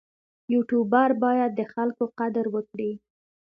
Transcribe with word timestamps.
یوټوبر 0.53 1.09
باید 1.23 1.51
د 1.55 1.61
خلکو 1.73 2.03
قدر 2.19 2.45
وکړي. 2.55 2.91